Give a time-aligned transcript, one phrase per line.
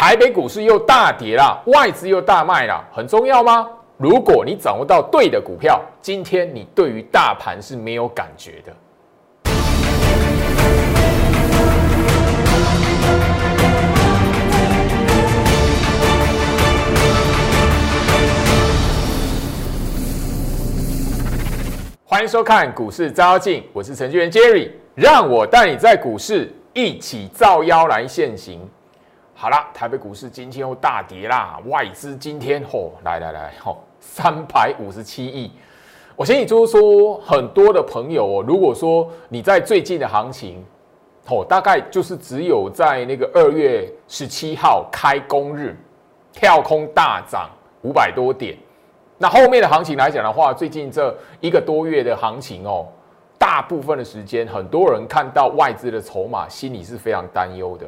[0.00, 3.68] 台北股市又大跌了，外资又大卖了，很重要吗？
[3.96, 8.72] 如果你掌握到对的股票，今天你对于大盘是没有感觉的。
[22.04, 28.60] 欢迎收看股市招妖，我是程序员 Jerry，让我带你在股市一起照妖来现行。
[29.40, 33.78] 好了，台北股市今天又大跌啦，外资今天吼来来来吼。
[34.00, 35.52] 三百五十七亿，
[36.16, 40.64] 我先以就是说，很多的朋友哦，如果说你在最近的行情，
[41.28, 45.76] 哦，大概就是只有在那个二月十七号开工日
[46.32, 47.48] 跳空大涨
[47.82, 48.58] 五百多点，
[49.18, 52.88] 那后面的行情来讲的话，最近这一个多月的行情哦，
[53.38, 57.86] 大部分的时间，很多人看到外资的筹码，心里是非常担忧的。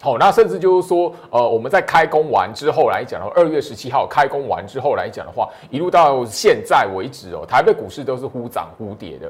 [0.00, 9.28] 好，那甚至就是说，呃，我们在开工完之后来讲的话，二月十七号开工完之后来讲的话，一路到现在为止哦，台北股市都是忽涨忽跌的。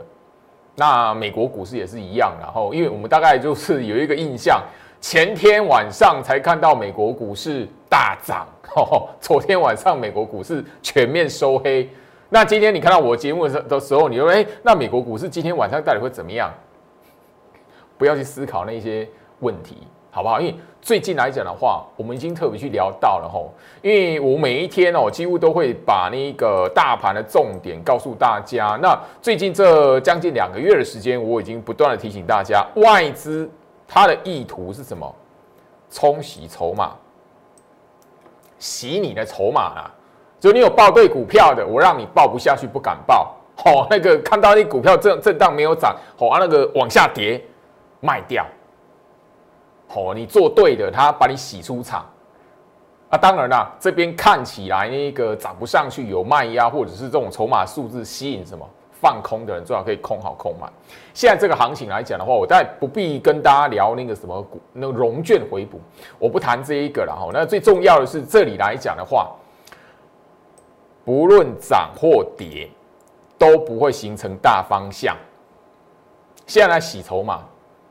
[0.76, 4.62] 那美国股市也是一样，然后因为我们大概就是有一个印象，
[5.00, 8.46] 前天晚上才看到美国股市大涨，
[9.18, 11.88] 昨天晚上美国股市全面收黑。
[12.28, 16.52] 那今天你看到我节目的的时候，你说，哎，那美国股市今天晚上到底会怎么样？
[17.96, 19.08] 不要去思考那些
[19.40, 19.78] 问题。
[20.18, 20.40] 好不好？
[20.40, 23.54] 因为最近来讲的话，我们已经特别去聊到了吼。
[23.82, 28.76] 因为我每一天哦，几乎都会把那个大盘的重点告诉大家。
[28.82, 33.48] 那最近这将近两个月的时间，我已经不断的提醒大家，外资
[33.86, 35.14] 它的意图是什么？
[35.88, 36.94] 冲洗筹码，
[38.58, 39.90] 洗你的筹码啊！
[40.40, 43.36] 就你有报对股票的，我让你报不下去，不敢报。
[43.64, 47.40] 哦，那个看到那股票震震荡没有涨，哦啊那个往下跌，
[48.00, 48.44] 卖掉。
[49.94, 52.06] 哦，你做对的，他把你洗出场。
[53.10, 60.70] 啊，当然啦，这边看起来那个涨不上去，有卖压，或者是这种筹码数字吸引什么放空的人，最好可以空好空满。
[61.14, 65.80] 现在这个行情来讲的话，我再不必跟大家聊那个什么股，那个融券回补，
[66.18, 67.30] 我不谈这一个了哈。
[67.32, 69.30] 那最重要的是这里来讲的话，
[71.02, 72.68] 不论涨或跌，
[73.38, 75.16] 都不会形成大方向。
[76.46, 77.42] 现在来洗筹码。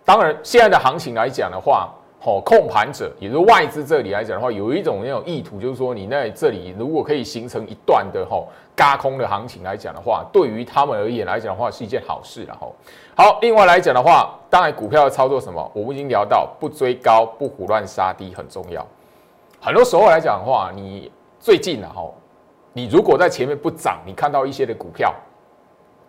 [0.07, 8.41] 当然，现在的行情来讲的话，好控盘者，也就是外资这里来讲的话，有一种那种意图，就是说你那这里如果可以形成一段的哈
[8.73, 12.45] 嘎空的行情来讲的话，对于他们而言来讲的话是一件好事。
[12.45, 12.73] 了吼，
[13.18, 18.88] 好，另外来讲的话，当然股票的操作什么，我们已经聊到不追高、不胡乱杀低很重要。
[19.59, 22.09] 很多时候来讲的话，你最近啊哈，
[22.72, 25.13] 你如果在前面不涨，你看到一些的股票，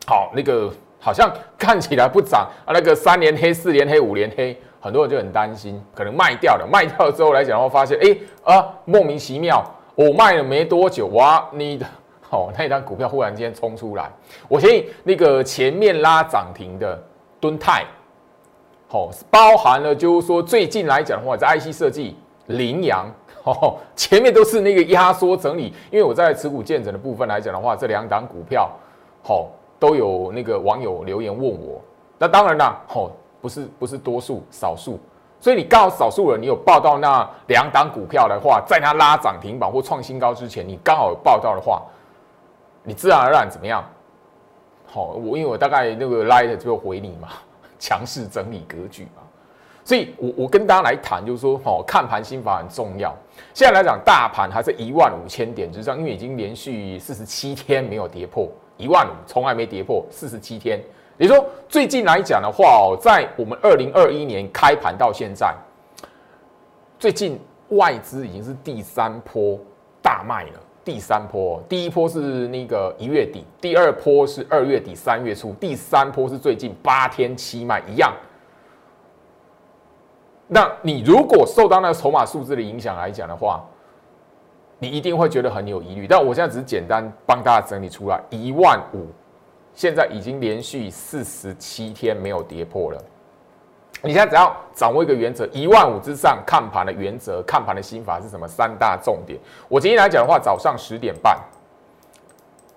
[0.06, 0.72] 好那个。
[1.00, 6.66] 好像看起来不涨啊，那个三连黑、四连黑、五连黑，很多人就很担心，可能卖掉了。
[6.66, 8.16] 卖掉了之后来讲的话，发现哎
[8.52, 9.64] 啊，莫名其妙，
[9.94, 11.86] 我卖了没多久，哇，你的
[12.30, 14.10] 哦，那一张股票忽然间冲出来。
[14.48, 17.00] 我建议那个前面拉涨停的
[17.40, 17.84] 敦泰，
[18.88, 22.16] 好，包含了就是说最近来讲的话，在 IC 设计、
[22.46, 23.06] 羚羊，
[23.44, 25.72] 哦，前面都是那个压缩整理。
[25.90, 28.68] 因为我在持股见证的部分来讲的话，这两档股票，
[29.22, 29.48] 好。
[29.78, 31.80] 都有那个网友留言问我，
[32.18, 34.98] 那当然啦，吼，不是不是多数少数，
[35.40, 41.82] 所以你刚好少数人，你有报到那两档股票的话，在它拉涨停板或创新高之前，你刚好有报到的话，
[42.82, 43.84] 你自然而然怎么样？
[44.86, 47.28] 好，我因为我大概那个 light 就回你嘛，
[47.78, 49.22] 强势整理格局嘛，
[49.84, 53.14] 所以我我跟大家来谈，就是说，哦，看盘心法很重要。
[53.54, 58.48] 现在来讲，大盘还在一万五千点之上，因为已经连续四十七天没有跌破。
[58.78, 60.80] 一万五从来没跌破四十七天，
[61.18, 65.54] 也就说最近来讲的话哦，在我们二零二一年开盘到现在，
[66.98, 69.58] 最近外资已经是第三波
[70.00, 70.60] 大卖了。
[70.84, 78.10] 第三波，第一波是那个一月底，第二波是二月底三月初，第三波是最近八天七卖一样。
[80.46, 83.62] 那你如果受到那个筹码数字的影响来讲的话，
[84.78, 89.06] 你一定会觉得很有疑虑，但我现在只是简单帮大家整理出来，一万五，
[89.74, 93.04] 现在已经连续四十七天没有跌破了。
[94.00, 98.46] 你现在只要掌握一个原则，一万五之上看盘的原则，看盘的心法是什么？
[98.46, 99.36] 三大重点。
[99.68, 101.36] 我今天来讲的话，早上十点半，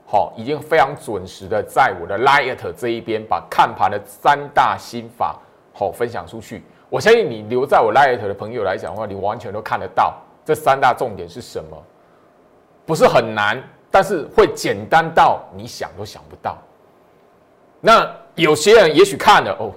[0.08, 5.40] 好，已经非常准时的在我的 Light 这一边把看盘的三大心法
[5.72, 6.64] 好分享出去。
[6.90, 11.84] 我相信你留在我 Light 的朋友来讲的话，你完全都看得到这三大重点是什么。
[12.86, 16.58] 不是很难，但是会简单到你想都想不到。
[17.80, 19.72] 那有些人也许看了哦，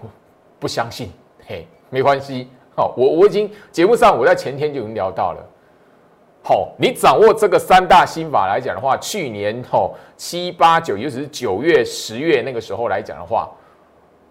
[0.58, 1.12] 不相信，
[1.46, 5.46] 嘿，没关系，好，我我已经节目上我在前天就已经聊到了。
[6.42, 13.50] 好，你掌握这个三大心法来讲的话，去年吼七八九，尤其是九月、十月那个时候来讲的话，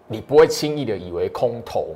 [0.06, 1.94] 你不会轻易的以为空头。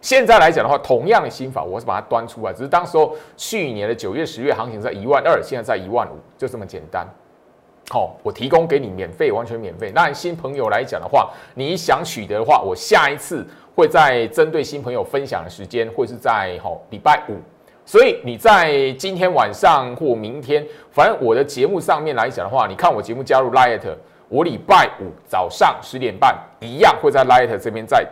[0.00, 7.06] 现在来讲的话，同样的心法，我是把它端出来，只是当时候去年的九月、十月行情在一万二，现在在一万五，就这么简单。
[7.90, 9.92] 好，我提供给你免费，完全免费。
[9.94, 17.34] 那新朋友来讲的话，你想取得的话，我下一次会在针对新朋友分享的时间，会是在好礼拜五。
[17.84, 23.82] 所以你在今天晚上或明天，反正我的节目上面来讲的话，你看我节目加入 Light，
[24.28, 28.06] 我礼拜五早上十点半一样会在 Light 这边再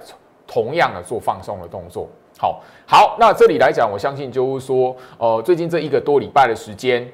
[0.49, 2.09] 同样的做放松的动作。
[2.39, 7.07] 好，好，那这里来讲，我相信就是说，呃，最近这一个多礼拜的时间，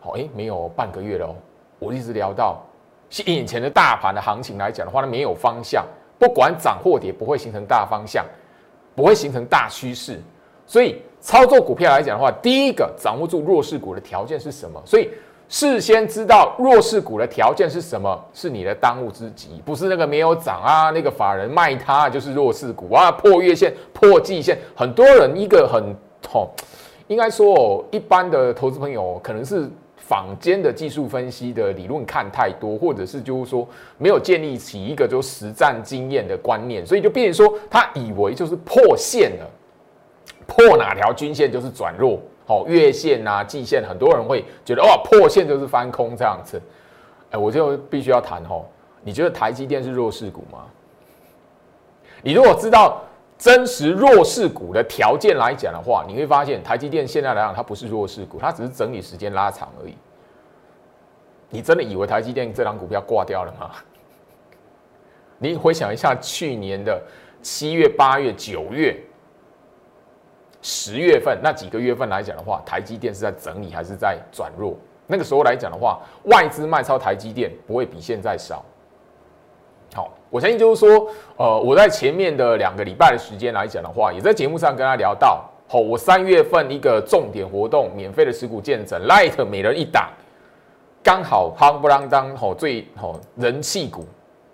[0.00, 1.34] 好，诶，没有半个月了哦。
[1.78, 2.62] 我一直聊到，
[3.26, 5.84] 眼前的大盘的行情来讲的话，它没有方向，
[6.18, 8.24] 不管涨或跌，不会形成大方向，
[8.94, 10.20] 不会形成大趋势。
[10.66, 14.80] 所以操作股票来讲的话，第一个掌握住弱势股的条件是什么？
[14.84, 15.10] 所以
[15.50, 25.94] 事先知道弱势股的条件是什么，是你的当务之急，不是那个没有涨啊，那个法人卖它就是弱势股啊，破月线、破季线，很多人一个很
[26.32, 26.48] 哦，
[27.08, 29.68] 应该说哦，一般的投资朋友可能是。
[30.02, 39.48] 坊间的技术分析的理论看太多，或者是就是说没有建立起一个就实战经验的观念，所以就变成说他以为就是破线了，
[40.48, 42.20] 破哪条均线就是转弱，
[42.50, 46.60] 哦，月线啊、季线，很多人会觉得哦，破线就是翻空这样子。
[47.30, 48.64] 哎，我就必须要谈哦，
[49.02, 50.66] 你觉得台积电是弱势股吗？
[52.22, 53.02] 你如果知道。
[53.40, 59.94] 真实弱势股的条件来讲的话，你会发现台积电现在来讲，它不是弱势股，它只是整理时间拉长而已。
[61.48, 63.70] 你真的以为台积电这张股票挂掉了吗？
[65.40, 67.02] 你回想一下去年的
[67.40, 68.94] 七月、八月、九月、
[70.62, 74.76] 十月份那几个月份来讲的话，台积电是在整理还是在转弱？
[75.06, 78.64] 那个时候来讲的话，外资卖超台积电不会比现在少。
[79.92, 90.10] 好，我相信就是说，呃，我在前面的两个礼拜的时间来讲的话，也在节目上跟他聊到，好，我三月份一个重点活动，免费的持股见证，Light 每人一打，
[91.02, 94.06] 刚好夯不啷当，吼最吼人气股，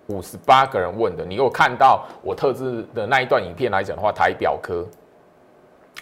[0.07, 4.83] 五十八个人问的，你有看到我特制的那一段影片来讲的话，台表科，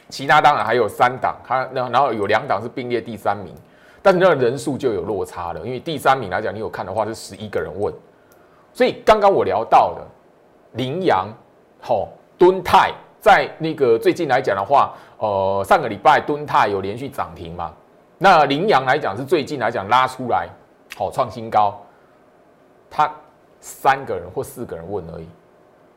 [0.10, 3.54] 其他当然还有三档，它那然后有两档是并列第三名，
[4.02, 7.94] 但是那个人数就有落差了，因为第三名来讲，你有看的话是十一个人问。
[8.74, 10.02] 所以刚刚我聊到的
[10.74, 11.28] 羚羊、
[11.82, 17.74] 吼敦泰，在那个最近来讲的话，呃，上个礼拜敦泰有连续涨停嘛？
[18.18, 20.48] 那羚羊来讲是最近来讲拉出来，
[20.96, 21.82] 好创新高，
[22.90, 23.12] 他
[23.60, 25.28] 三个人或四个人问而已。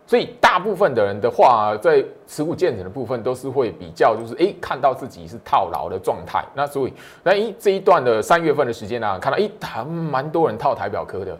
[0.09, 6.43] 所以大部分的人的话，在持股建成的部分都是会比较，就是诶看到自己是套牢的状态。
[6.55, 11.37] 那所以那诶这一段的三月份的时间呢，看到诶还蛮多人套台表科的。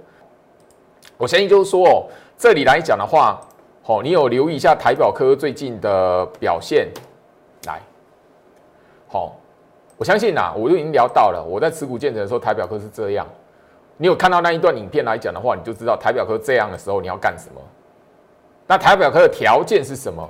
[1.17, 2.05] 我相信就是说哦，
[2.37, 3.41] 这里来讲的话，
[3.87, 6.89] 哦，你有留意一下台表科最近的表现，
[7.67, 7.81] 来，
[9.09, 9.35] 好，
[9.97, 13.27] 我相信呐，我就已经聊到了，我在持股建成的时候，台表科是这样，
[13.97, 17.61] 你有看到那一段影片来讲的话，你就知道台表科这样的时候你要干什么。
[18.69, 20.29] 那台表科的条件是什么？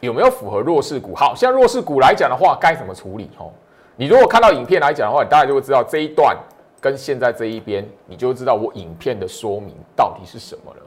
[0.00, 1.14] 有没有符合弱势股？
[1.14, 3.30] 好像弱势股来讲的话，该怎么处理？
[3.38, 3.50] 哦，
[3.96, 6.36] 你如果看到影片来讲的话，你大概就会知道这一段。
[6.78, 10.82] 跟现在这一边，你就知道我影片的说明到底是什么了。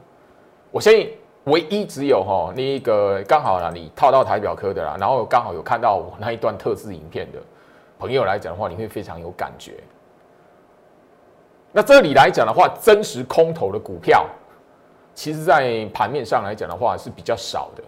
[0.70, 1.10] 我相信
[1.44, 7.38] 唯一只有哈那一个刚好呢，你套到台表科的啦，然后刚好有看到我那一段特制影片的
[7.98, 9.74] 朋友来讲的话，你会非常有感觉。
[11.72, 14.24] 那这里来讲的话，真实空头的股票，
[15.20, 17.82] 其实在盘面上来讲的话是比较少的。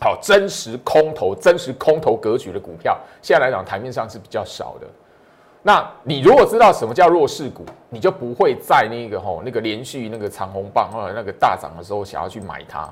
[0.00, 4.86] 好，真实空头、真实空头格局的股票，现在来讲台面上是比较少的。
[5.60, 12.88] 那你如果知道什么叫弱势股，你就不会在那个吼那个连续那个长红棒或者那个大涨的时候想要去买它。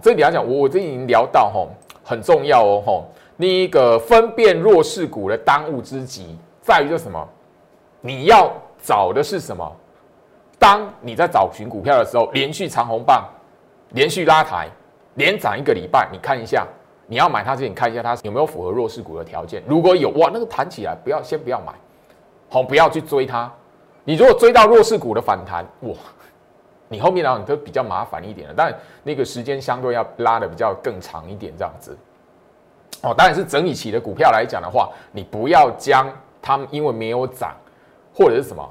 [0.00, 1.68] 这里来讲，我我这已经聊到吼
[2.02, 3.04] 很重要哦吼，
[3.36, 7.24] 那一个分辨弱势股的当务之急在于就什么？
[8.00, 8.52] 你要
[8.82, 9.76] 找的是什么？
[10.62, 13.28] 当你在找寻股票的时候，连续长红棒，
[13.94, 14.68] 连续拉抬，
[15.14, 16.64] 连涨一个礼拜，你看一下。
[17.08, 19.60] 你要买它之前，看一下它有没有符合弱势股的条件。
[19.66, 21.72] 如果有，哇，那个弹起来，不要先不要买，
[22.48, 23.52] 好，不要去追它。
[24.04, 25.94] 你如果追到弱势股的反弹，哇，
[26.86, 28.54] 你后面呢你都比较麻烦一点了。
[28.56, 31.98] 但那个时间相对要拉的比较更长一点，这样子。
[33.02, 36.08] 哦，当然是整理起的股票来讲的话，你不要将
[36.40, 37.52] 它们因为没有涨，
[38.14, 38.66] 或者是什么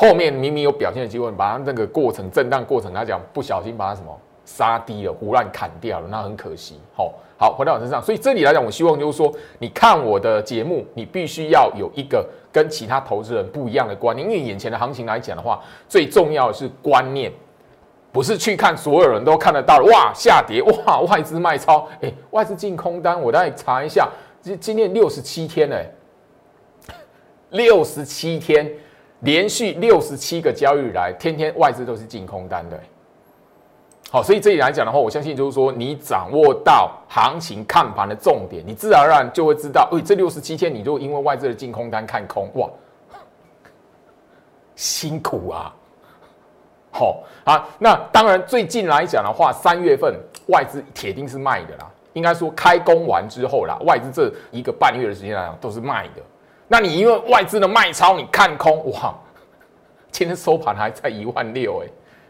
[0.00, 6.80] 后面明明有表现的机会，把它那个过程震荡过程来讲，不小心把它什么杀低了，胡乱砍掉了，那很可惜。
[6.96, 17.30] 好，好回到我身上，所以这里来讲，我希望就是说，你看我的节目，你必须要有一个跟其他投资人不一样的观念，因为眼前的行情来讲的话，最重要的是观念，
[18.10, 24.08] 不是去看所有人都看得到哇下跌哇外资卖超，哎外资进空单，我再查一下，
[24.40, 25.84] 今今天六十七天哎，
[27.50, 28.66] 六十七天
[29.20, 32.80] 连续六十七个交易日来，天天外资都是进空单的。
[34.10, 42.68] 好，所以这里来讲的话，我相信就是说，你掌握到行情看盘的重点，你自然而然就会知道，哎，这六十七天，你就因为外资的净空单看空，哇，
[44.74, 45.72] 辛苦啊！
[46.90, 51.88] 好啊，那当然最近来讲的话，三月份外资铁定是卖的啦。
[52.14, 56.22] 应该说开工完之后啦，外资这一个半月的时间来讲都是卖的。
[56.72, 59.12] 那你因为外资的卖超，你看空，哇，
[60.12, 61.88] 今天收盘还在一万六，哎。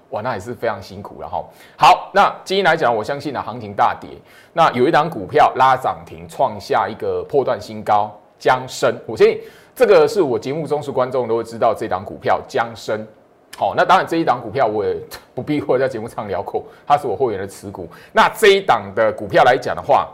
[0.08, 1.44] 哇，那也是非常辛苦了哈。
[1.76, 4.08] 好，那今天来讲，我相信呢，行情大跌。
[4.54, 8.92] 那有一档股票拉涨停，创下一个破断新高，江生。
[9.06, 9.38] 我相信
[9.74, 13.06] 这个是我节目忠实观众都会知道这档股票江生。
[13.56, 14.96] 好，那当然这一档股票我也
[15.34, 17.86] 不必会在节目上聊过，它是我会员的持股。
[18.10, 20.08] 那这一档的股票来讲的话，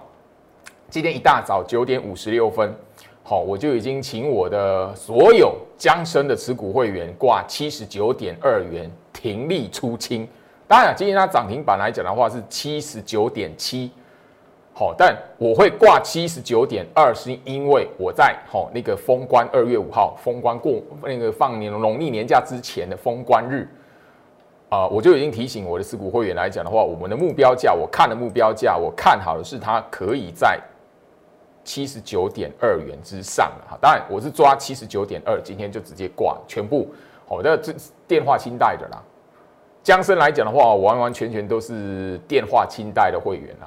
[0.90, 2.74] 今天一大早九点五十六分，
[3.28, 8.88] 好，我就已经请我的所有江生的持股会员挂七十九点二元。
[9.12, 10.28] 停利出清，
[10.68, 13.90] 当然，今天它涨停板来讲的话是七十九点七，
[14.74, 23.66] 好，但我会挂七十九点二，是因为我在好那个封关二月五号封关过那个放年农历年假之前的封关日，
[24.68, 30.60] 啊，我就已经提醒我的持股会员来讲的话，我们的目标价，我看的目标价，我看好的是它可以在
[31.66, 36.86] 七十九点二元之上了哈，当然我是抓七十九点二，今天就直接挂全部。
[37.28, 37.74] 好的，这
[38.06, 39.02] 电话清代的啦。
[39.82, 43.66] 江生来讲的话，完完全全都是电话清代的会员啦。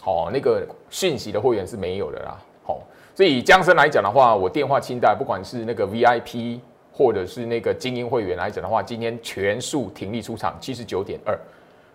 [0.00, 2.38] 好，那个讯息的会员是没有的啦。
[2.64, 2.80] 好，
[3.16, 6.60] 所以江生来讲的话，我电话清代，不管是那个 VIP
[6.92, 11.36] 或者是那个精英会员来讲的话，今天全数停利出场，七十九点二。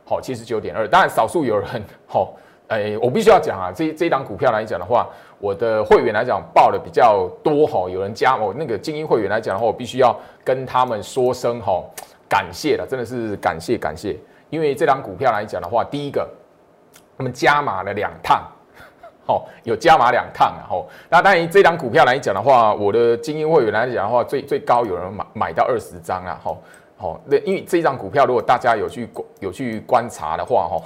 [0.03, 0.85] 好，七十九点二。
[0.85, 2.33] 当然，少数有人好。
[2.67, 5.07] 哎，我必须要讲啊，这这一档股票来讲的话，
[5.37, 11.83] 我的会员来讲报的比较多哈，有人加我那个精英会员来讲的话，我必须要跟他们说声哈，
[12.27, 14.17] 感谢了，真的是感谢感谢，
[14.49, 16.27] 因为这档股票来讲的话，第一个
[17.17, 18.43] 我们加码了两趟，
[19.27, 26.57] 好，有加码两趟然后，那当然这档股票来讲的话，我的精英会员来讲的话，最最高有人买买到二十张啊，好，
[26.97, 29.07] 好，那因为这张股票如果大家有去
[29.39, 30.81] 有去观察的话，哈。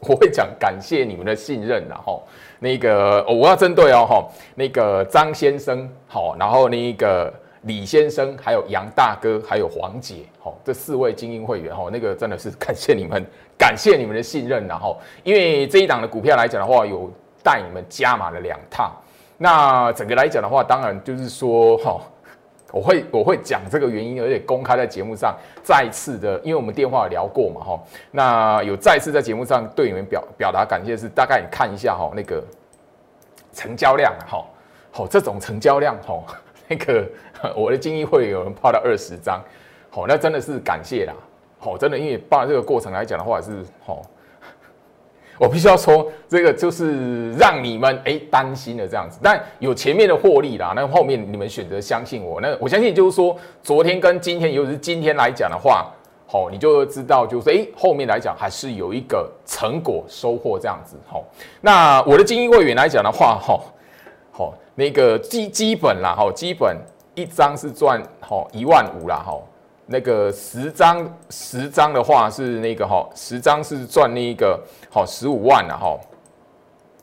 [0.00, 2.22] 我会讲感谢你们的信任，然后
[2.58, 13.24] 那个我要针对哦哈，那个张先生好，然后那个李先生，还有杨大哥，还有黄姐，好，这四位精英会员哈，那个真的是 感谢你们，
[13.58, 17.10] 感谢你们的信任，然后因为这一档的股票来讲的话，有
[17.42, 18.90] 带你们加码了两趟，
[19.36, 22.00] 那整个来讲的话，当然就是说哈。
[22.72, 32.42] 我会我会讲这个原因，而且公开在节目上再次的，因为我们电话聊过嘛，哈，那有再次在节目上对你们表表达感谢是，大概你看一下哈，那个
[33.52, 34.44] 成交量哈，
[34.90, 36.22] 好这种成交量哈，
[36.68, 37.06] 那个
[37.56, 39.42] 我的精英会有人抛到二十张，
[39.90, 41.14] 好那真的是感谢啦，
[41.58, 44.02] 好真的因为报这个过程来讲的话是好。
[45.40, 55.90] 我必须要说，这个就是让你们哎担心的这样子，但有前面的获利啦，那后面你们选择相信我，那我相信就是说，昨天跟今天，尤其是今天来讲的话，
[56.26, 61.24] 好，你就知道就是哎后面来讲还是有一个成果收获这样子，好，
[61.62, 63.58] 那我的精英会员来讲的话，哈，
[64.30, 66.76] 好，那个基基本啦，哈，基本
[67.14, 69.40] 一张是赚好一万五啦，哈。
[69.92, 74.56] 那个十张十张的话是那个哈，十张是赚那个
[74.88, 75.98] 好十五万了哈。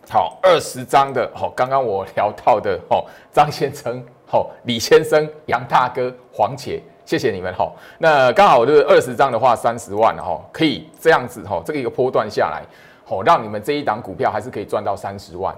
[0.10, 3.04] 好，二十张的好，刚刚我聊到的哦，
[3.34, 7.70] 张先生、好李先生、杨大哥、黄姐，谢谢你们哈。
[7.98, 12.64] 那刚好就是二十张的话三十万了哈，可以这样子哈，这个一个波段下来，
[13.04, 15.54] 好让你们这一档股票还是可以赚到三十万。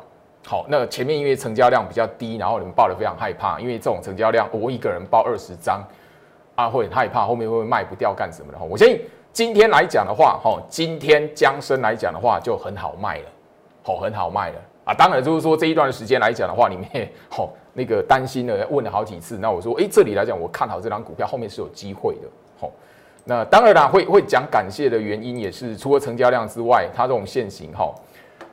[0.48, 5.84] 好，那前面因为成交量比较低，然后你们报的非常害怕，因为这种成交量我一个人报二十张。
[6.60, 8.66] 他会很害怕，后面会不会卖不掉干什么的哈？
[8.70, 9.00] 我相信
[9.32, 13.26] 今天来讲的话，哈，今天江生来讲的话就很好卖了，
[13.82, 14.94] 好，很好卖了啊。
[14.94, 22.28] 当然就是说这一段时间来讲的话，里面 好那个担心的问了好几次，那我说，哎，这里来讲我看好这张股票，后面是有机会的，
[22.60, 22.70] 好。
[23.24, 27.94] 那当然啦，会会讲感谢的原因也是除了成交量之外，它这种现行哈，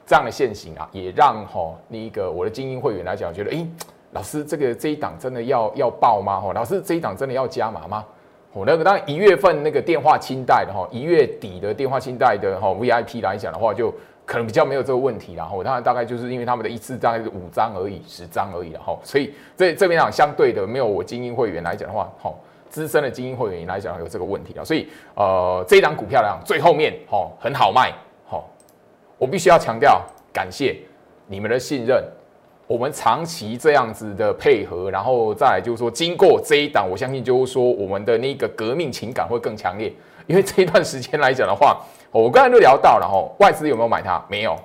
[0.06, 3.66] 这样的现行啊，也让哈那个我的精英会员来讲觉得，哎。
[4.12, 6.40] 老师，这个这一档真的要要报吗？
[6.44, 8.04] 哦，老师，这一档真的要加码吗？
[8.52, 13.92] 哦，那个当然一月份那个电话清贷的哈，一月底的电话清贷的哈 VIP 来讲的话，就
[14.24, 22.38] 可能比较没有这个问题然后当然大概就是因为他们的一次大概是五张而已，十张而已然后，所以这这边讲相对的没有我精英会员来讲的话，好
[22.70, 27.92] 资深的精英会员来讲有这个问题啊，所以呃这一档股票来讲最后面哈很好卖，
[28.26, 28.48] 好，
[29.18, 30.78] 我必须要强调感谢
[31.26, 32.02] 你们的信任。
[32.68, 39.92] 我们长期这样子的配合，然后再就是说，经过这一档，我相信就是说，我们的那个革命情感会更强烈。
[40.26, 41.80] 因为这一段时间来讲的话，
[42.10, 44.20] 我刚才都聊到了哈，外资有没有买它？
[44.28, 44.56] 没有。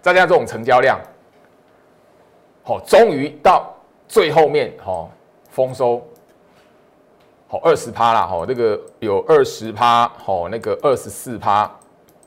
[0.00, 1.00] 再加上这种成交量，
[2.62, 3.74] 好，终于到
[4.06, 5.08] 最后面，哈，
[5.50, 6.00] 丰收，
[7.48, 11.68] 好，二十趴啦，哈，这个有二十趴，好，那个二十四趴，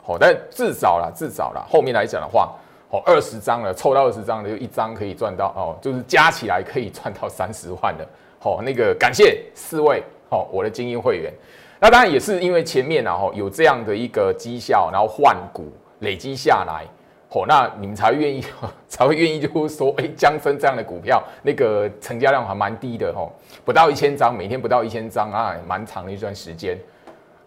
[0.03, 2.53] 好，但至少啦，至少啦，后面来讲的话。
[2.91, 8.07] 哦，二十张了，凑到二十张的就一张可以赚到哦，就是加起来可以赚到三十万的。
[8.39, 11.31] 好，那个感谢四位哦，我的精英会员。
[11.79, 16.83] 那当然也是因为前面啊，哈有这样的一个绩效，然后换股累积下来，
[17.29, 18.43] 哦，那你们才愿意
[18.89, 23.29] 才会愿意就是说，哎，江森这样的股票，那个成交量还蛮低的，哦，
[23.63, 26.75] 不到一千张，每天不到一千张啊，蛮长的一段时间。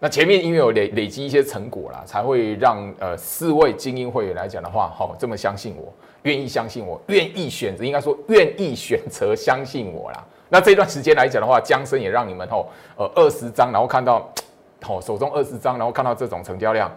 [0.03, 5.93] 那前面因为有累累积一些成果啦，才会让呃四位精英会员来讲的话，好这么相信我，
[6.23, 10.21] 愿意相信我，愿意选择，应该说愿意选择相信我啦。
[10.49, 12.67] 那这段时间来讲的话，江生也让你们吼
[12.97, 14.29] 呃二十张，然后看到
[14.81, 16.91] 吼手中二十张，然后看到这种成交量，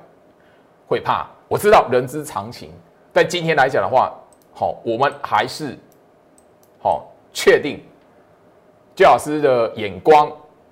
[0.89, 1.29] 会怕。
[1.47, 2.73] 我知道人之常情，
[3.13, 4.13] 但今天来讲的话，
[4.53, 5.79] 好我们还是
[6.83, 7.81] 好确定，
[8.97, 10.29] 焦老师的眼光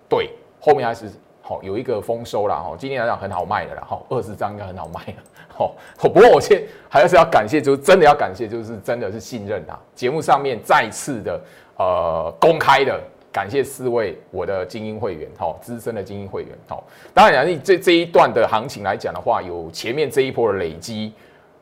[0.08, 1.08] 对，后面还是。
[1.46, 11.38] 好，有一个丰收了哈，今天来讲很好卖的啦，哈，二十张应该很好卖了，好，不过我先还是要感谢，就是真的要感谢，就是真的是信任啊，节目上面再次的
[11.76, 12.98] 呃公开的
[13.30, 16.82] 感谢四位我的精英会员，哈，资深的精英会员，好，
[17.12, 21.12] 当然你这这一段的行情来讲的话，有前面这一波的累积，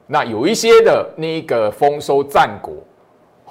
[0.07, 2.73] 那有一些的那个丰收战果。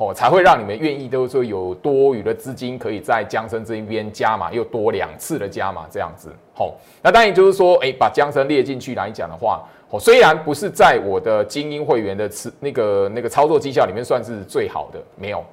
[0.03, 6.33] 哦，才会让你们愿意，都是说有多余的资金可以在江生这一边加码，又多两次的加码这样子。
[6.55, 9.61] 好，那当然就是说，哎，把江生列进去来讲的话，
[9.91, 15.45] 哦，虽然不是在我的精英会员的次那个那个操作绩效里面算是最好的，没有，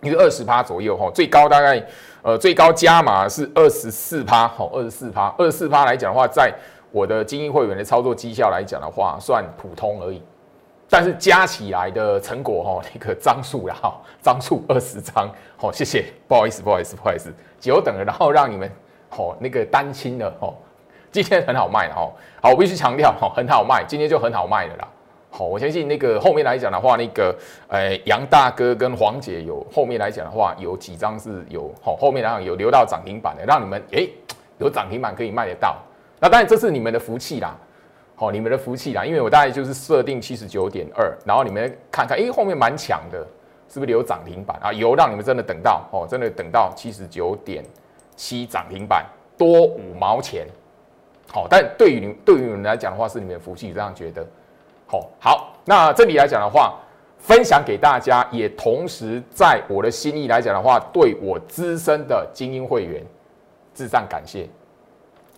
[0.00, 1.86] 一个二十趴左右哈，最高大概
[2.22, 6.50] 呃最高加码是二十四趴，好，二十四趴，二十四趴来讲的话，在
[6.90, 10.22] 我的精英会员的操作绩效来讲的话，算普通而已。
[10.88, 18.70] 但是加起来的成果哈，那个张数啦，哈，张数二十张，好，谢谢，不好意思，不好意思，不好意思，久等了，然后让你们，
[19.08, 20.54] 好，那个单亲的，哦，
[21.10, 24.88] 今天很好卖的，哦，好，我必须强调，哈，很好卖，今天就很好卖的啦，
[25.28, 34.08] 好，我相信那个后面来讲的话，那个，呃，杨大哥跟黄姐有后面来讲的话，有几张是有，好，后面来讲有留到涨停板的，让你们，诶，
[34.58, 35.76] 有涨停板可以卖得到，
[36.20, 37.56] 那当然这是你们的福气啦。
[38.18, 43.18] 好，你们的福气啦，因为我大概就是设定七十九点二，然后你们看看，哎，后面蛮强的，
[43.68, 44.72] 是不是有涨停板啊？
[44.72, 47.62] 有，让你们真的等到哦，真的等到七十九点
[48.16, 49.04] 七涨停板，
[49.36, 50.46] 多五毛钱。
[51.30, 54.26] 好，但对于你对于你们来讲的话，是你们的福气，这样觉得。
[54.86, 56.78] 好，好，那这里来讲的话，
[57.18, 63.04] 分享给大家，也同时在我的心意来讲的话，对我资深的精英会员
[63.74, 64.48] 致上感谢。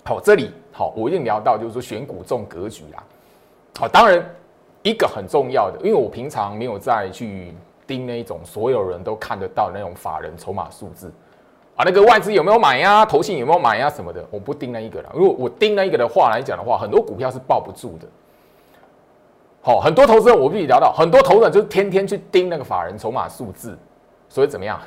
[0.05, 3.03] 好，这里好，我一定聊到就是说选股重格局啦。
[3.81, 4.25] 好，当然
[4.85, 7.53] 一个很重要的，因为我平常没有再去
[7.85, 11.11] 盯那一种所有人都看得到那种法人筹码数字
[11.75, 15.11] 啊，那个外资有没有买呀，投信有没有买呀什么的，我不盯那一个了。
[15.13, 18.07] 如果我盯那一个的话来讲的话，很多股票是抱不住的。
[19.61, 23.77] 好，很多投资人我必须聊到，很多投资人就是天天去盯那个法人筹码数字，
[24.29, 24.81] 所以怎么样？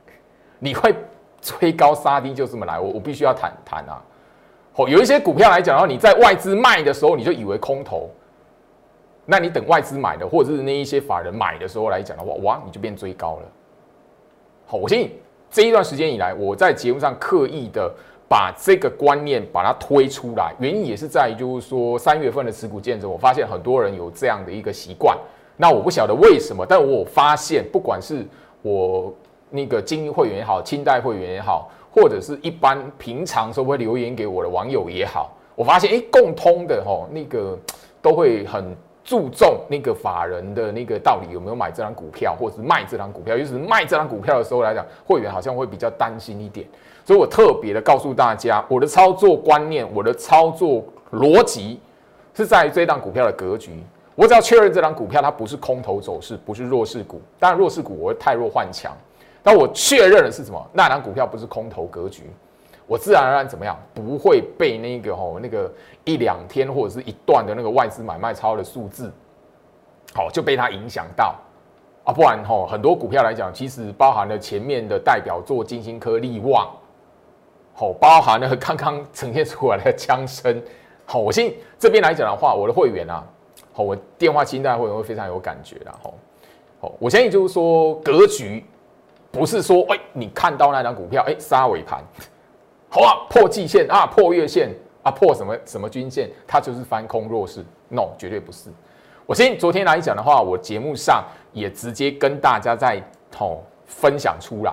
[0.58, 0.94] 你会
[1.42, 4.02] 追高杀低就这么来，我我必须要谈谈啊。
[4.76, 8.10] 哦，有一些股票来讲的话，你在外资卖的时候，你就以为空头，
[9.24, 13.42] 那你等外资买的，或者是那一些法人买的时候来讲的话，哇，你就变追高了。
[14.66, 15.18] 好，我相信
[15.50, 17.90] 这一段时间以来，我在节目上刻意的
[18.28, 25.16] 把这个观念把它推出来，原因也是在于，就是说三月份的持股见证，我发现很多人有这样的一个习惯。
[25.56, 28.26] 那我不晓得为什么，但我发现，不管是
[28.60, 29.10] 我
[29.48, 31.70] 那个精英会员也好，清代会员也好。
[31.96, 37.58] 或者是一般平常时候会留言给我的网友也好，我发现哎，共通的哈那个
[38.02, 38.62] 都会很
[39.02, 43.34] 注重那个法人的那个到底有没有买这张股票，或者是卖这张股票。
[43.34, 46.66] 尤其是卖这张股票的时候来讲，会员好像会比较担心一点。
[47.02, 51.80] 所以我特别的告诉大家，我的操作观念，我的操作逻辑
[52.34, 53.82] 是在于这档股票的格局。
[54.14, 57.22] 我只要确认这张股票它不是空头走势，不是弱势股。
[57.38, 58.94] 当然弱势股我会太弱换强。
[59.46, 60.70] 那我确认的是什么？
[60.72, 62.24] 那档股票不是空头格局，
[62.84, 69.12] 我自然而然怎么样，不会被那个吼那个一两天或者是一段的那个外资买卖超的数字，
[70.12, 71.36] 好就被它影响到。
[72.02, 76.68] 啊，不然吼很多股票来讲，其实包含了前面的代表作金星科、利旺，
[77.72, 80.60] 好包含了刚刚呈现出来的枪声，
[81.04, 83.24] 好，我信这边来讲的话，我的会员啊，
[83.72, 86.14] 好，我电话清单会员会非常有感觉的，吼，
[86.80, 88.64] 好，我相信就是说格局
[89.30, 92.02] 不是说哎你看到那张股票哎杀尾盘。
[92.88, 94.70] 好啊，破季线啊，破月线
[95.02, 98.70] 啊，破什么什么均线，它就是翻空弱势？No，绝对不是。
[99.26, 103.02] 我先昨天来讲的话，我节目上也直接跟大家在
[103.38, 104.72] 哦分享出来，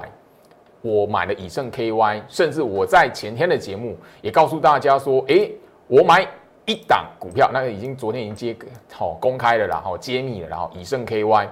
[0.81, 5.49] 我买了以盛 KY，甚至我在前天的节目也告诉大家说，哎，
[5.87, 6.25] 我买
[6.65, 8.55] 一档股票，那个已经昨天已经揭
[8.93, 11.47] 好公开了，然后揭秘了，然后以盛 KY，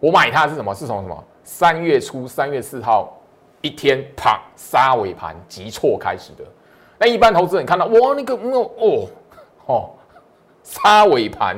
[0.00, 0.74] 我买它是什么？
[0.74, 1.24] 是从什么？
[1.44, 3.16] 三月初三月四号。
[3.60, 6.44] 一天啪杀尾盘急挫开始的，
[6.98, 9.08] 那一般投资人看到哇那个哦哦
[9.64, 9.90] 哦
[10.62, 11.56] 杀尾盘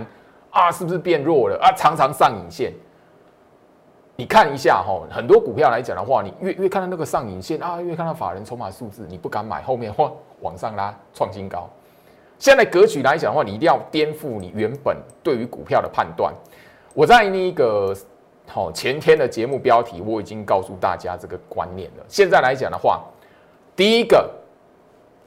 [0.51, 1.73] 啊是不是变弱了啊？
[1.73, 2.73] 常常上影线，
[4.15, 10.09] 你看一下哈，很多股票来讲的话，你越越看到那个上影线啊，越看到法人筹码数字，你不敢买，后面哇
[10.43, 11.69] 往上拉创新高。
[12.39, 16.33] 现在格局来讲的话，你一定要颠覆你原本对于股票的判断。
[16.95, 17.93] 我在那个。
[18.49, 22.05] 好，前天的节目标题我已经告诉大家这个观念了。
[22.09, 23.03] 现在来讲的话，
[23.75, 24.31] 第一个，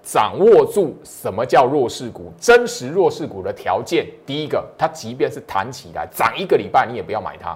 [0.01, 4.07] 掌握住什么叫弱势股，真实弱势股的条件。
[4.25, 7.55] 第一个，它即便是弹起来涨一个礼拜，你也不要买它。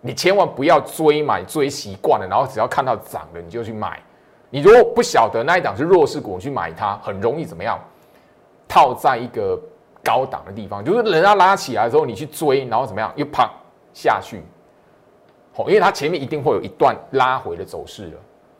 [0.00, 3.98] 你千万不要追买追习惯了，然后只要看到涨了你就去买。
[4.50, 7.78] 你如果不晓得那一档是弱势股，去买它很容易怎么样？
[8.68, 9.58] 套在一个
[10.02, 13.10] 高档的地方，就是人家拉起来之后你去追，然后怎么样？
[13.16, 13.50] 又啪
[13.94, 14.42] 下去。
[15.60, 18.12] 因为它前面一定会有一段拉回的走势了。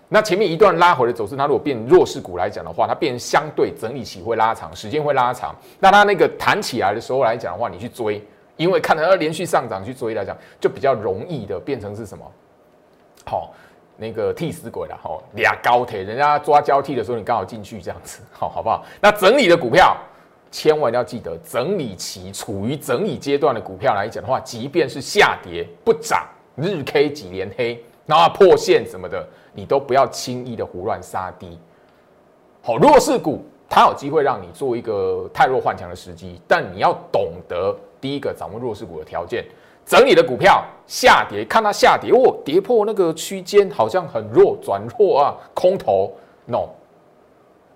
[0.08, 5.56] 那前面一段拉回的走势，它如果变弱势股来讲的话，它变相对整理期会拉长，时间会拉长。
[5.80, 8.22] 那它那个弹起来的时候来讲的话，你去追，
[8.56, 12.24] 因为看到它连续上涨去追来讲，就比较容易的变成是什么？
[13.24, 13.52] 好，
[13.96, 14.96] 那个替死鬼了。
[15.02, 18.84] 好，俩高铁，人家抓交替的时候，你刚好进去这样子，好好不好？
[19.00, 19.96] 那整理的股票，
[20.52, 26.24] 千万要记得，整理期处于整理阶段的股票来讲的话，即便是下跌不涨。
[26.56, 31.58] 日 K 几连黑，然后破线什么的，你都不要轻易的胡乱杀低。
[32.62, 39.44] 好，弱势股它有机会让你做一个太弱换强的时机，但你要懂得第一个掌握弱势股的条件。
[39.84, 46.10] 整理的股票下跌，看它下跌哦，跌破那个区间好像很弱，转弱啊，空头
[46.46, 46.68] ，no，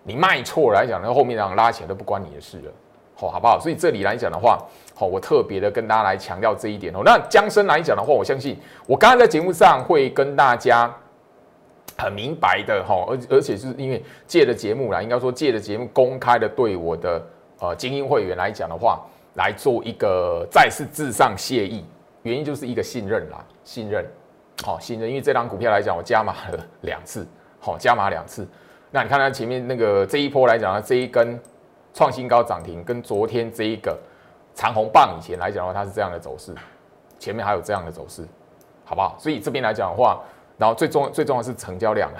[0.05, 2.73] 你卖错来讲，那后面这样拉起来都不关你的事了。
[3.19, 3.59] 好，好不好？
[3.59, 4.59] 所以这里来讲的话。
[4.95, 7.03] 好，我特别的跟大家来强调这一点哦。
[7.05, 10.93] 那江生来讲的话，我相信我刚刚在节目上会跟大家
[11.97, 17.25] 很明白的哈，而而且是因为借的节目啦，应该说借的节目公开的对我的
[17.61, 19.01] 呃精英会员来讲的话，
[19.35, 21.85] 来做一个再次致上谢意，
[22.23, 24.05] 原因就是一个信任啦，信任，
[24.65, 27.25] 好信任，因为这张股票来讲，我加码了两次，
[27.61, 28.45] 好加码两次。
[28.91, 31.39] 那你看它前面那个这一波来讲呢，这一根
[31.93, 33.99] 创新高涨停，跟昨天这一个。
[34.55, 36.53] 长红棒以前来讲的话，它是这样的走势，
[37.17, 38.27] 前面还有这样的走势，
[38.85, 39.15] 好不好？
[39.17, 40.21] 所以这边来讲的话，
[40.57, 42.11] 然后最重最重要是成交量，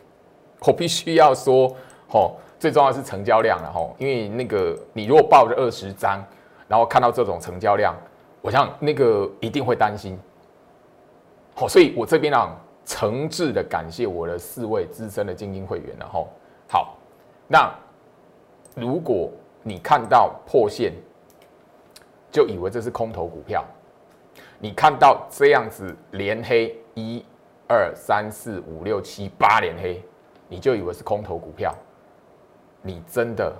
[0.66, 1.74] 我必须要说，
[2.06, 6.22] 吼，最重要是成交量了，吼，因为那个你如果抱着二十张，
[6.68, 7.96] 然后看到这种成交量，
[8.42, 10.20] 我想那个一定会担心，
[11.54, 12.54] 好，所以我这边啊，
[12.84, 16.28] 诚挚的感谢我的四位资深的精英会员，然后
[16.68, 16.98] 好，
[17.46, 17.74] 那
[18.74, 19.30] 如果
[19.62, 20.92] 你看到破线。
[22.30, 23.64] 就以为这是空头股票，
[24.58, 27.24] 你看到这样子连黑一、
[27.66, 30.04] 二、三、四、五、六、七、八连黑，
[30.46, 31.74] 你就以为是空头股票，
[32.82, 33.50] 你真的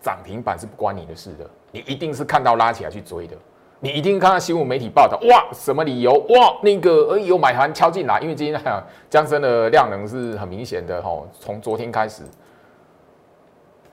[0.00, 3.36] 涨停板是不关你的事的，你一定是看到拉起来去追的，
[3.80, 6.12] 你一定看到新闻媒体报道，哇，什么理由？
[6.28, 12.22] 哇，那个呃有买盘敲进来，因为今天江森的量能是很明显的吼，从昨天开始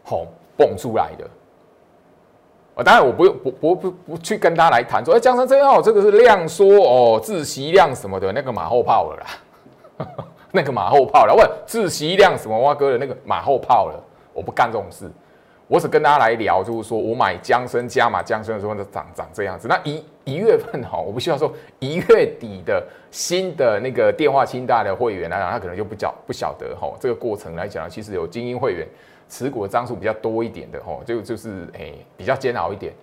[0.03, 1.27] 吼蹦出来的。
[2.75, 10.17] 啊，当然我不用不不不不去跟他来谈说，哎，江山真好，这个是量缩哦，自习量什么的那个马后炮了啦，
[10.49, 11.35] 那个马后炮了。
[11.35, 15.07] 问自习量什么哇哥的那个马后炮了，我不干这种事，
[15.67, 19.67] 我只跟大家来聊，就是说我买江生加码江生的时候，涨涨这样子。
[19.67, 28.87] 那一一月份哈，我不需要说一月底的新的那个电话清单的会员来讲，他可能就不晓不晓得哈，这个过程来讲，其实有精英会员。
[29.33, 32.93] 持股的张数比较多一点的吼，就就是诶比较煎熬一点，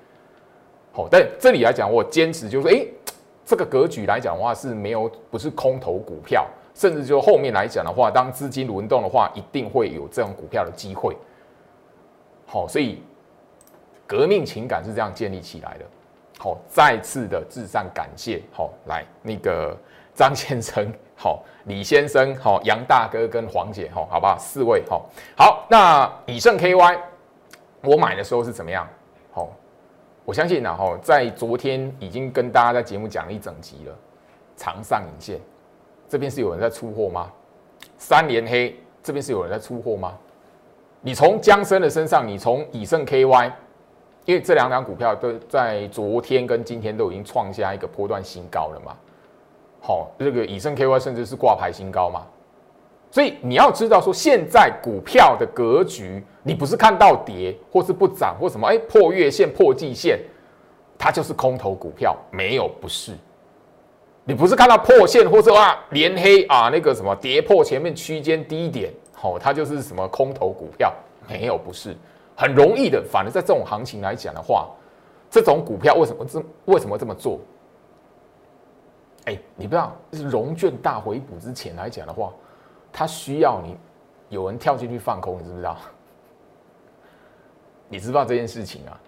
[0.92, 2.86] 好，但这里来讲，我坚持就是诶，
[3.44, 11.16] 这个格局来讲的话是没有不是空头股票，甚至就后面来讲的话，当资金轮动的话，一定会有这种股票的机会。
[12.46, 13.02] 好，所以
[14.06, 15.84] 革命情感是这样建立起来的。
[16.38, 18.40] 好，再次的致上感谢。
[18.52, 19.76] 好，来那个
[20.14, 25.04] 张先生，好，李先生，好，杨大哥跟黄姐，好，好吧，四位，好，
[25.36, 26.98] 好，那以盛 KY，
[27.82, 28.88] 我买的时候是怎么样？
[29.30, 29.50] 好，
[30.24, 33.94] 我相信呢，哈，在昨天已经跟大家在节目讲了一整集了，
[34.56, 35.38] 长上影线，
[36.08, 37.30] 这边是有人在出货吗？
[37.98, 40.16] 三连黑，这边是有人在出货吗？
[41.02, 43.52] 你从江生的身上，你从以盛 KY。
[44.26, 48.94] 因为这两档股票都在昨天跟今天都已经创下一个波段新高了嘛，
[49.80, 52.26] 好，这个以盛 KY 甚至是挂牌新高嘛，
[53.10, 60.20] 所以你要知道说现在股票的格局，你不是看到跌或是不涨或什么，哎破月线破季线，
[60.98, 63.12] 它就是空头股票，没有不是，
[64.24, 70.92] 你不是看到破线或者啊连黑啊那个什么跌破前面区间低点，好，它就是什么空头股票，
[71.28, 71.96] 没有不是。
[72.36, 74.68] 很容易的，反而在这种行情来讲的话，
[75.30, 77.38] 这种股票为什么这为什么这么做？
[79.26, 79.96] 哎，你不知道，
[80.30, 82.32] 融券大回补之前来讲的话，
[82.92, 83.76] 它需要你
[84.28, 85.76] 有人跳进去放空，你知不知道？
[87.88, 88.98] 你知道这件事情啊？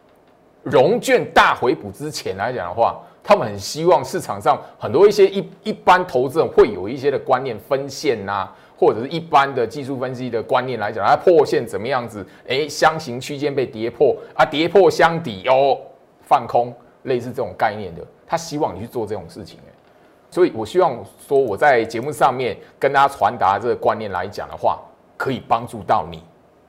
[0.63, 8.51] 融券大回补之前来讲的话，他们很希望市场上很多一些一一般投资人会有一些的观念分线呐。
[8.75, 12.27] 或者是一般的技术分析的观念来讲，它破线怎么样子？
[12.49, 15.79] 哎，箱型区间被跌破啊，跌破箱底哦，
[16.23, 19.72] 放空，类似这种概念的，他希望你去做这种事情哎，
[20.33, 24.81] 所以我希望说我在节目上面跟大家传达这个观念来讲的话，
[25.19, 26.23] 可以帮助到你。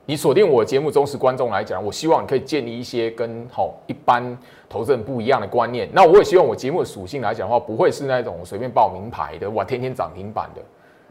[0.04, 4.36] 你锁定我节目忠实观众来讲，我希望你可以建立一些跟好一般
[4.68, 5.88] 投资人不一样的观念。
[5.94, 10.60] 那我也希望我节目的属性来讲的话，不会是那种随便报名牌的，哇，天天涨停板的。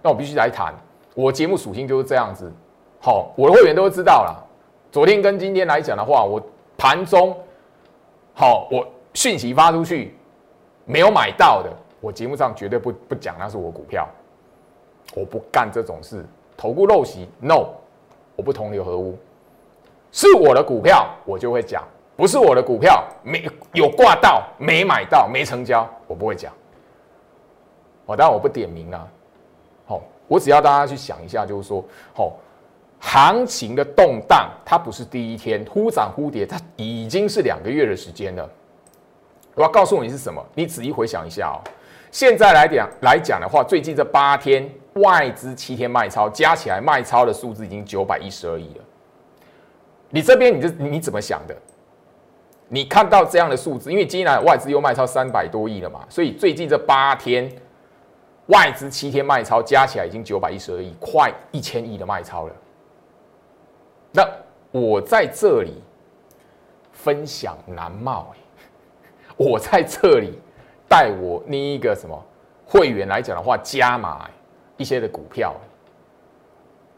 [0.03, 0.71] 那我必须来谈。
[1.15, 2.51] 我节目属性就是这样子，
[2.99, 4.47] 好，我的会员都知道了。
[4.91, 6.39] 昨天跟今天来讲的话，我
[6.77, 7.35] 盘中
[8.35, 10.15] 好，我讯息发出去
[10.85, 11.71] 没有买到的，
[12.03, 14.05] 我节目上绝对不不讲那是我股票，
[15.15, 16.25] 我不干这种事，
[16.57, 17.69] 投顾陋习，no，
[18.35, 19.17] 我不同流合污。
[20.11, 21.81] 是我的股票，我就会讲；
[22.17, 26.51] 不是我的股票，没有挂到，没买到，没成交，我不会讲。
[28.05, 29.09] 我当然我不点名了。
[30.27, 31.81] 我只要大家去想一下，就是说，
[32.13, 32.33] 好，
[32.99, 38.49] 行情的动荡，它不是第一天忽涨忽跌，它已经是两个月的时间了。
[39.55, 41.63] 我要告诉你是什么，你仔细回想一下哦。
[42.13, 48.83] 现在来讲来讲的话，最近这八天外资七天卖超，加起来卖超的数字已经九百一十二亿了。
[50.11, 51.55] 你这边你这你怎么想的？
[52.67, 57.51] 你看到这样的数字，因为今天外资又卖超三百多亿了嘛，所以最近这八天。
[58.47, 62.53] 外资七天卖超加起来已经九百一十二亿，快一千亿的卖超了。
[64.11, 64.29] 那
[64.69, 65.81] 我在这里
[66.91, 68.33] 分享南茂，
[69.37, 70.37] 我在这里
[70.87, 72.17] 带我另一个什么
[72.65, 74.29] 会员来讲的话，加码
[74.77, 75.55] 一些的股票。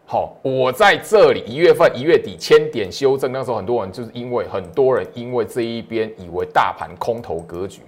[0.08, 7.82] 好，我在这里一月份一月底千点修正，那时候很多人就是因为很多人因为这一边以为大盘空头格局。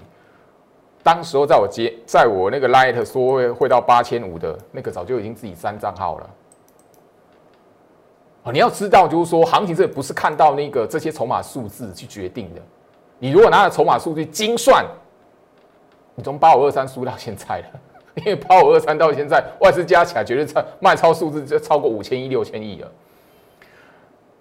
[1.03, 6.29] 当时候在我接，在我那个 light 说会会到八千五的那个，早就已经自己删账号了。
[8.43, 12.61] 哦，你要知道，就是说行情这不是看到那个这些筹码数字去决定的。
[13.19, 14.83] 你如果拿着筹码数据精算，
[16.17, 17.65] 你从八五二三输到现在了，
[18.15, 22.91] 因为八五二三到现在外资加起来绝对超卖超数字就超过五千亿六千亿了。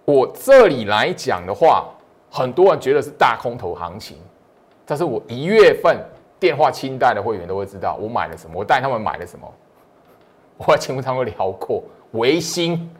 [0.04, 1.88] 我这里来讲的话，
[2.30, 4.16] 很多人觉得是大空头行情，
[4.84, 5.96] 但是我一月份。
[6.38, 9.50] 电话清代的会员都会知道我买了什么，我带他们买了什么。
[10.58, 12.90] 我在节目上会聊过维新，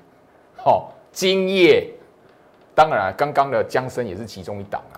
[0.56, 1.86] 好金业，
[2.74, 4.96] 当然刚刚的江生也是其中一档啊。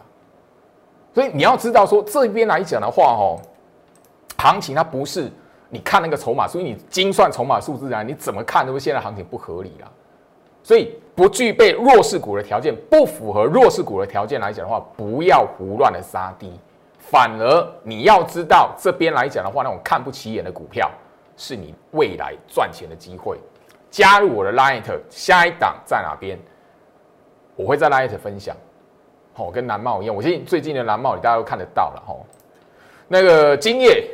[1.13, 3.43] 所以你要知道说这边来讲的话，哦，
[4.39, 5.31] 行情它不是
[5.69, 9.89] 你看那个筹码，所以你精算筹码数字啊，你怎么看都是现在行情不合理啦。
[10.63, 16.53] 所以不具备弱势股的条件，不符合弱势股的条件来讲的话，不要胡乱的杀低。
[16.99, 20.91] 反而你要知道，这边来讲的话，那种看不起眼的股票，
[21.37, 23.39] 是你未来赚钱的机会。
[23.91, 26.39] 加入我的 Light，下一档在哪边？
[27.57, 28.55] 我会在 Light 分享。
[29.37, 32.03] 哦，跟蓝帽一样，我相信最近的蓝帽你大家都看得到了。
[32.07, 32.27] 吼，
[33.07, 34.07] 那个今夜，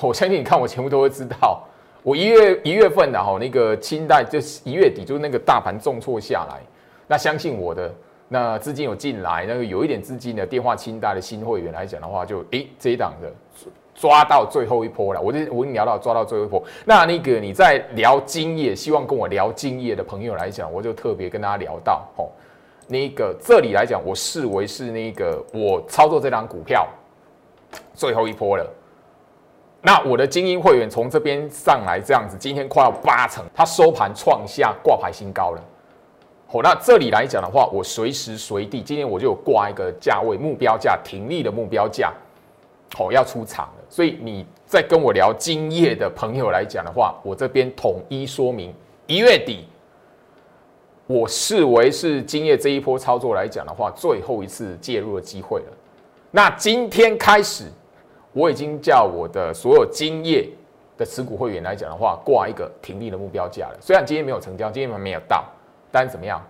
[0.00, 1.62] 我相信你看我全部都会知道，
[2.02, 6.60] 我一月一月份的哈那个清代，就是一月底，就是那个大盘重挫下来，
[7.06, 7.92] 那相信我的。
[8.32, 13.28] 那资金有进来，那个有一点资金的电话清单的新会员来讲的话，就诶这一档的
[13.92, 15.20] 抓到最后一波了。
[15.20, 16.62] 我就我跟你聊到抓到最后一波。
[16.84, 22.30] 那那个你在聊经验，希望跟我聊经验的朋友来讲，我就特别跟大家聊到哦，
[22.86, 26.86] 那个这里来讲，我视为是那个我操作这张股票
[27.94, 28.64] 最后一波了。
[29.82, 35.64] 那我的精英会员从这边上来这样子，今天快要八成，它收盘创下挂牌新高了。
[36.46, 42.12] 好，那这里来讲的话，我随时随地，今天我就有挂一个价位目标价，停利的目标价，
[42.94, 43.84] 好要出场了。
[43.88, 48.74] 所以你在跟我聊今夜的朋友来讲的话，我这边统一说明，
[49.06, 49.66] 一月底，
[51.06, 55.72] 我视为是今夜这一波操作来讲的话，最后一次介入的机会了。
[56.30, 57.64] 那今天开始。
[58.32, 60.48] 我已经叫我的所有金业
[60.96, 63.76] 的持股会员来讲的话，挂一个停利的目标价了。
[63.80, 65.44] 虽然今天没有成交，今天还没有到，
[65.90, 66.40] 但是怎么样？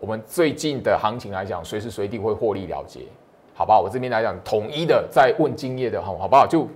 [0.00, 3.00] 我们最近的行情来讲，随时随地会获利了结，
[3.54, 3.80] 好不好？
[3.80, 6.46] 我这边来讲，统一的在问金业的哈，好不好？
[6.46, 6.66] 就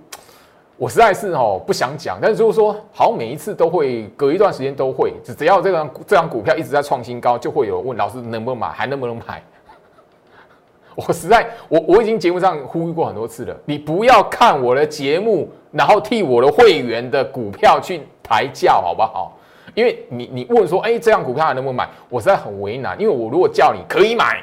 [0.77, 9.43] 我实在是哦不想讲，但是就是说，好每一次都会隔一段时间都会，只只要这张这张股票一直在创新高，就会有问老师能不能买，还能不能买？
[10.97, 19.37] 我实在，我我已经节目上呼吁过很多次了，你不要看我的节目，然后替我的会员的股票去抬轿，好不好？
[19.75, 21.87] 因为你你问说，哎，这样股票还能不能买？
[22.09, 24.41] 我实在很为难，因为我如果叫你可以买，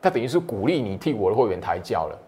[0.00, 2.18] 它等于是鼓励你替我的会员抬轿了，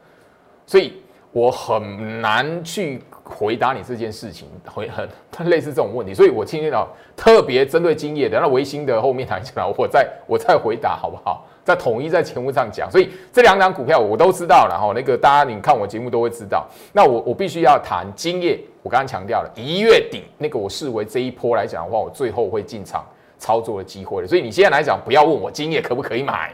[0.66, 0.94] 所以
[1.30, 5.08] 我很难去回答你这件事情，会很
[5.48, 11.46] 类似这种问题，所以我今天呢特别针对今夜的那维新的后面台讲， 我再我再回答，好不好？
[11.62, 14.92] 在统一在节目上讲，所以这两档股票我都知道了哈。
[14.94, 16.66] 那个大家你看我节目都会知道。
[16.92, 23.06] 那我我必须要谈今夜，我刚刚强调了一月底那个我视为这一波来讲的话，我最后会进场
[23.38, 24.26] 操作的机会了。
[24.26, 26.52] 所以你现在来讲，不要问我今夜可不可以买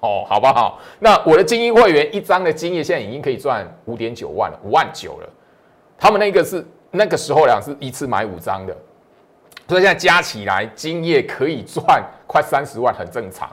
[0.00, 0.80] 哦，好不好？
[0.98, 5.28] 那我的精英会员一张的今夜现在已经可以赚五点九万了，五万九了。
[5.98, 8.76] 他们那个是那个时候两是一次买五张的，
[9.66, 13.50] 所以现在加起来今夜可以赚快三十万，很正常。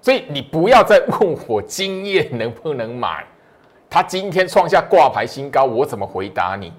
[0.00, 3.24] 所以你不要再问我今夜能不能买，
[3.90, 6.72] 他今天创下挂牌新高，我怎么回答你？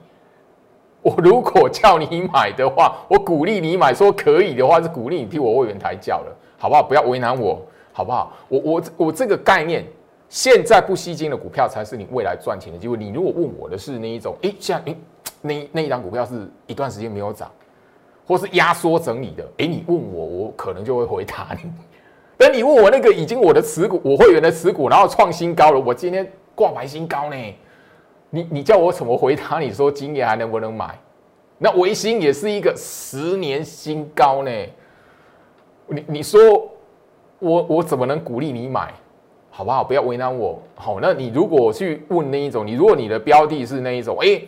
[1.02, 6.84] 我如果叫你买的话，我鼓励你买，说可以的话是鼓励你替我会员抬轿了，好不好？
[6.84, 8.34] 不要为难我，好不好？
[8.48, 9.86] 我我我这个概念，
[10.30, 12.96] 现在不吸金的股票才是你未来赚钱的机会。
[12.96, 14.96] 你如果问我的是那一种，哎，像哎
[15.42, 17.52] 那那一张股票是一段时间没有涨，
[18.28, 21.72] 或是压缩整理的，哎，你问我，我可能就会回答你。
[22.38, 27.36] 等你问我那个已经我的持股，我会员的持股，然后创新高了，我今天挂牌新高呢？
[28.30, 29.60] 你你叫我怎么回答？
[29.60, 30.98] 你说今年还能不能买？
[31.58, 34.52] 那维新也是一个十年新高呢？
[35.88, 36.40] 你你说
[37.40, 38.94] 我我怎么能鼓励你买？
[39.50, 39.84] 好不好？
[39.84, 40.62] 不要为难我。
[40.76, 44.42] 好，那你如果去问那一种，你如果你的标的是那一种，哎，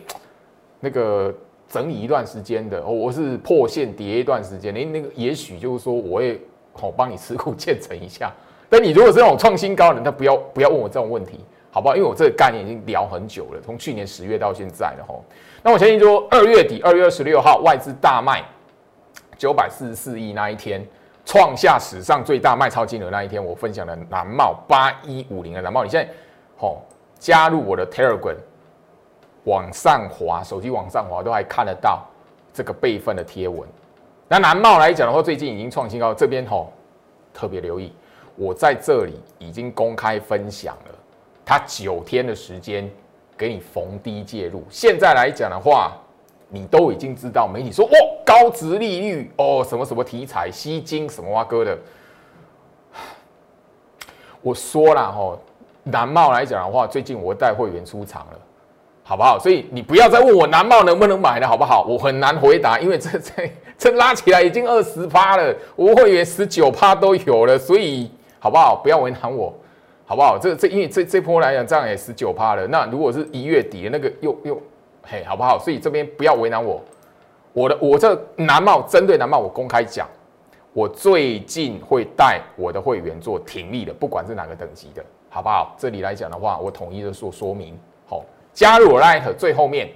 [0.79, 1.33] 那个
[1.67, 6.39] 整理一段时间的，哦我是破线跌一段时间，哎，那个也许就是说我会。
[6.73, 8.31] 好，帮你持股建成一下。
[8.69, 11.97] 但你如果是那种创新高的，那不要不要问我这种问题，好不好？
[11.97, 15.21] 因为我这个概念已经聊很久了，从去年十月到现在了吼。
[15.61, 18.41] 那我相信说，二月底二月二十六号外资大卖
[19.37, 20.81] 九百四十四亿那一天，
[21.31, 26.13] 创下史上最大卖超金额那一天，我分享了南茂八一五零的南茂，你现在
[26.57, 26.81] 好
[27.17, 28.35] 加入我的 Telegram，
[29.45, 32.05] 往上滑，手机往上滑都还看得到
[32.51, 33.65] 这个备份的贴文。
[34.27, 36.73] 那南茂来讲的话，最近已经创新高，这边吼
[37.33, 37.93] 特别留意，
[38.35, 40.95] 我在这里已经公开分享了，
[41.45, 42.91] 它九天的时间
[43.37, 44.65] 给你逢低介入。
[44.69, 45.93] 现在来讲的话，
[46.49, 51.77] 你都已经知道，媒体说哦高值利率哦什么什么题材吸金什么哇哥的，
[54.41, 55.37] 我说了吼，
[55.83, 58.39] 南茂来讲的话，最近我带会员出场了。
[59.03, 59.37] 好不好？
[59.37, 61.83] 所以你不要再问我南茂能不能买了，好不好？
[61.83, 68.79] 我很难回答，因为这 这这拉起来已经二十趴了，我会员十九趴都有了，所以好不好？
[68.81, 69.53] 不要为难我，
[70.05, 70.37] 好不好？
[70.39, 72.65] 这这因为这这波来讲，这样也十九趴了。
[72.67, 74.61] 那如果是一月底的那个又又
[75.03, 75.59] 嘿，好不好？
[75.59, 76.81] 所以这边不要为难我，
[77.53, 80.07] 我的我这南茂针对南茂，我公开讲，
[80.73, 85.75] 我最近会带我的会员做挺立的，不管是哪个等级的，好不好？
[85.77, 87.77] 这里来讲的话，我统一的说说明，
[88.07, 88.23] 好。
[88.53, 89.89] 加入我 Light 最后面，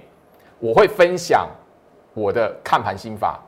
[0.58, 1.46] 我会分享
[2.14, 3.38] 我的看盘心法，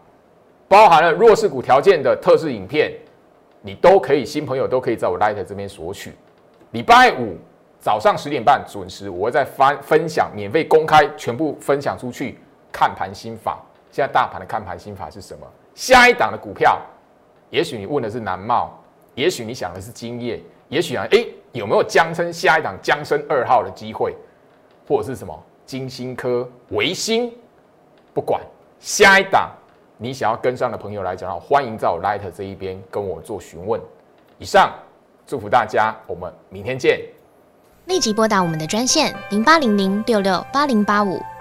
[0.68, 2.92] 包含了弱势股条件的特制影片，
[3.62, 6.12] 你都可以新朋友都可以在我 Light 这边索取。
[6.72, 7.38] 礼拜五
[7.80, 12.38] 早上十点半准时，我会再分分享免费公开全部分享出去
[12.70, 13.62] 看盘心法。
[13.91, 15.47] 现在大盘的看盘心法是什么？
[15.74, 16.80] 下一档的股票，
[17.51, 18.78] 也许你问的是南茂，
[19.14, 24.14] 也许你想的是金业，也许啊，哎，有没有江升下一档江升二号的机会？
[24.86, 27.32] 或者是什么金星科、维新，
[28.14, 28.41] 不管
[28.80, 29.51] 下一档
[29.97, 33.80] 你想要跟上的朋友来讲，欢迎在我 Light 这一边跟我做询问。
[34.39, 34.72] 以上，
[35.26, 37.01] 祝福大家，我们明天见。
[37.86, 41.20] 立即拨打我们的专线零八零零六六八零八五